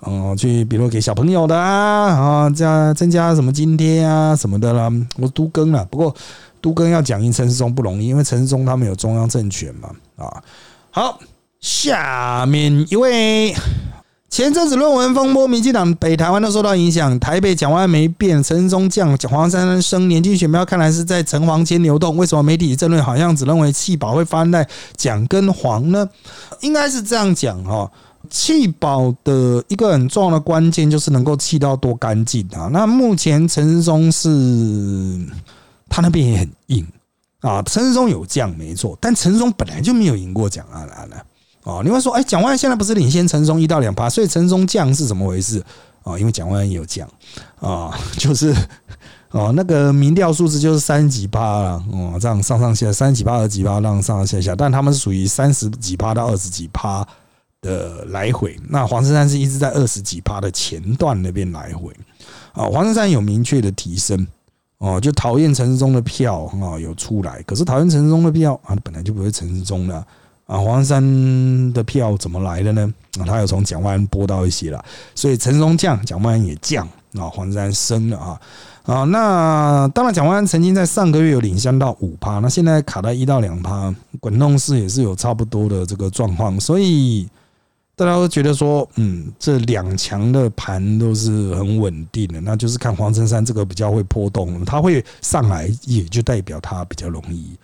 [0.06, 4.92] 嗯，去比如给小朋友的啊，啊，加增加什么津贴啊什么的啦。
[5.18, 6.14] 我都更了，不过
[6.60, 9.90] 都更要讲一陈世忠不容易，因为陈世忠他们有中央政权嘛。
[10.18, 10.44] 啊，
[10.92, 11.18] 好，
[11.62, 13.56] 下面一位，
[14.36, 22.18] 前阵子论文风波，民进党北台湾都受到影响，台北蒋万安没变，陈世忠降，黄珊珊升，年轻选票看来是在城黄间流动。
[22.18, 24.68] 为什么媒体争论好像只认为弃保会发生在
[24.98, 26.10] 蒋跟黄呢？
[26.60, 27.90] 应该是这样讲哈。
[28.30, 32.68] 气保的一个很重要的关键就是能够气到多干净啊！
[32.74, 34.30] 那目前陈世忠是
[35.88, 36.86] 他那边也很硬
[37.40, 41.24] 啊，陈世忠有降没错，但陈世忠本来就没有赢过蒋安安了！
[41.66, 45.62] 哦你会说，哎，蒋万现在不是领先陈松一到两趴，所以陈松降是怎么回事
[46.04, 46.18] 啊？
[46.18, 47.06] 因为蒋万也有降
[47.60, 48.56] 啊， 就是
[49.32, 57.06] 哦，那个民调数字就是三十几趴了哦，这样上上下三十几趴、二几趴，让上上下下，但他们是属于三十几趴到二十几趴。
[57.62, 61.92] 的来回，那黄珊珊是一直在二十几趴的前段那边来回
[62.54, 62.66] 啊。
[62.66, 64.28] 黄珊珊有明确的提升
[64.78, 70.06] 哦，就讨厌陈世忠的票啊有出来，可是讨厌陈世忠的票啊，本来就不会陈世忠的。
[70.46, 72.94] 啊黄珊珊的票怎么来的呢？
[73.20, 78.42] 啊，他有从蒋万安拨到一些了，所以陈松降，蒋万安也降啊，黄珊珊升了啊
[78.84, 79.04] 啊。
[79.06, 87.28] 那当然，蒋万安曾经在上个月有领先到五趴，那现在卡在一到两趴，滚动式也是有差不多的这个状况，所以。
[87.98, 97.58] 大家都觉得说，嗯，这两强的盘都是很稳定的，那就是看黄珊珊这个比较会波动，它会上来，也就代表它比较容易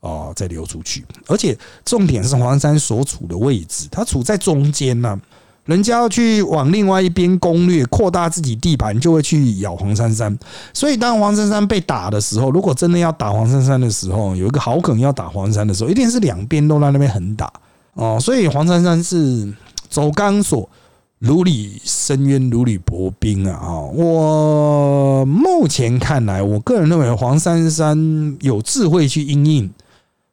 [0.00, 1.04] 哦再流出去。
[1.26, 5.18] 而且重点是黄山所处的位置，它处在中间呢，
[5.64, 10.38] 人家要去往另外一边攻略，扩大自己地盘，就会去咬黄山山。
[10.72, 17.52] 所以当黄山山被打的时候，如果真的要打黄山山的时候，有一个好梗要打黄山的时候，一定是两边都在那边横打
[17.94, 18.18] 哦。
[18.20, 19.52] 所以黄山山是。
[19.90, 20.70] 走钢索，
[21.18, 23.58] 如履深渊，如履薄冰啊！
[23.60, 29.68] 啊，我目前看来，我个人认为黄珊珊有智慧去应应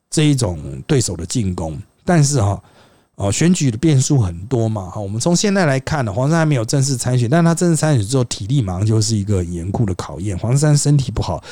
[0.09, 2.61] 这一种对手的进攻，但是哈，
[3.15, 10.37] 哦，选举的变数很多嘛，哈，我们从现在来看呢，黄山还没有正式参选，但他正式参选之后，体力马上就是一个严酷的考验。
[10.37, 11.43] 黄山身体不好。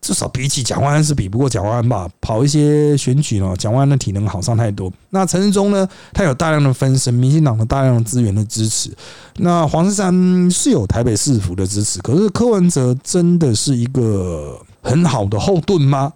[0.00, 4.92] 至少比起蒋万安是比不过蒋万安吧，跑一些选举呢，蒋万安的体能好上太多。
[5.08, 8.94] 那陈世忠呢，他有大量的分身，民进党的大量的资源的支持。
[9.36, 16.12] 那黄山是有台北市府的支持，可是柯文哲真的是一个很好的后盾吗？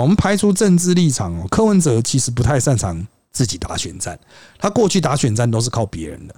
[0.00, 4.18] 我们排除政治立场哦，柯文哲其实不太擅长自己打选战，
[4.58, 6.34] 他过去打选战都是靠别人的。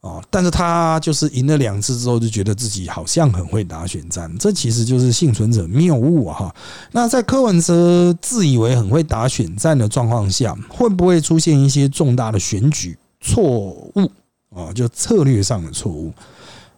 [0.00, 6.36] 哦，但是他就是赢了两次之后，就觉得自己好像很会打选战，这其实就是幸存者谬误啊！
[6.36, 6.54] 哈，
[6.90, 14.10] 那在柯文哲自以为很会打选战的状况下，会不会出现一些重大的选举错误
[14.52, 14.72] 啊？
[14.74, 16.12] 就策略上的错误，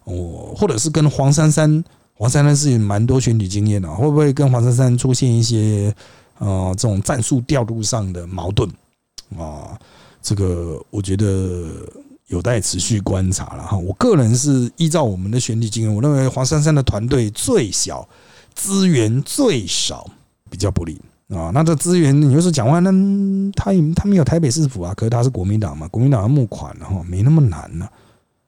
[0.04, 1.82] 哦，或者是跟黄珊珊，
[2.12, 5.96] 黄珊珊是有蛮多选举经验的，会不会跟黄珊珊出现一些
[6.38, 8.68] 呃这种战术调度上的矛盾
[9.36, 9.78] 啊？
[10.22, 11.68] 这个我觉得。
[12.28, 13.76] 有待持续观察了哈。
[13.76, 18.08] 我个人是依照我们的选举经验，我认为黄珊珊的团队最小，
[18.54, 20.10] 资源最少，
[20.50, 21.50] 比较不利啊。
[21.52, 22.90] 那这资源，你就是讲话，那
[23.54, 27.86] 他他没有台北市府啊，可是他是国民党嘛，国民党要募款哈，没那么难呢。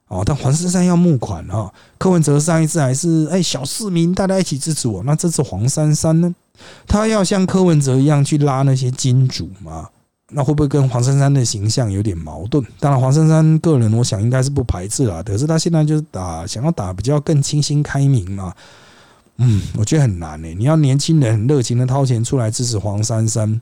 [0.08, 6.34] 哦，但黄珊珊要募款哈，柯文哲上一次还是哎小市民大家一起支持我，那这次黄珊珊呢，
[6.86, 9.88] 他要像柯文哲一样去拉那些金主吗？
[10.30, 12.64] 那会不会跟黄珊珊的形象有点矛盾？
[12.80, 15.22] 当然，黄珊珊个人，我想应该是不排斥啦。
[15.22, 18.52] 可是他现在就是打，想要打比较更清新开明嘛。
[19.38, 20.52] 嗯，我觉得很难诶。
[20.54, 23.60] 你要年轻人很热情的掏钱出来支持黄珊珊，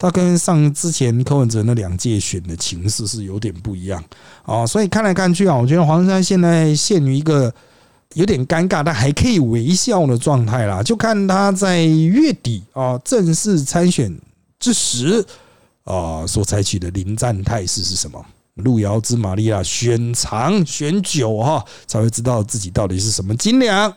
[0.00, 4.02] 他跟上之前柯文哲那两届选的情势是有点不一样
[4.42, 4.66] 啊。
[4.66, 7.54] 所以看来看去啊，我觉得黄珊现在陷于一个
[8.14, 10.82] 有点尴尬，但还可以微笑的状态啦。
[10.82, 14.18] 就看他在月底啊正式参选
[14.58, 15.24] 之时。
[15.84, 18.24] 啊，所采取的临战态势是什么？
[18.56, 23.92] 路遥知马力啊，选长选久哈，才会知道自己到底是什么斤两。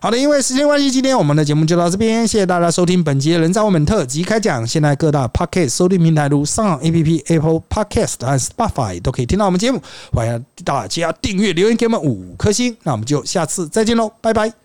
[0.00, 4.64] 好的，因为时间关系，今天我们的节目就到这边，谢谢大家收听本期的人造物本特辑开讲。
[4.66, 9.82] 现在各大 Podcast 收听平台如上 APP、Apple Podcast 和 Spotify 都可以听到我们节目，
[10.12, 12.76] 欢迎大家订阅、留言给我们五颗星。
[12.84, 14.58] 那我们就下次再见喽，拜拜。